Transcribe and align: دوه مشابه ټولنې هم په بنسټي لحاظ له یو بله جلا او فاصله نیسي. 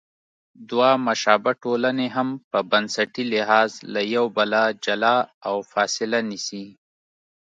دوه 0.69 0.89
مشابه 1.07 1.51
ټولنې 1.63 2.07
هم 2.15 2.29
په 2.51 2.59
بنسټي 2.71 3.23
لحاظ 3.33 3.71
له 3.93 4.01
یو 4.15 4.25
بله 4.37 4.61
جلا 4.85 5.17
او 5.47 5.55
فاصله 5.71 6.19
نیسي. 6.29 6.65